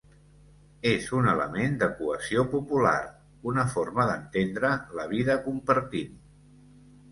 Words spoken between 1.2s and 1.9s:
element de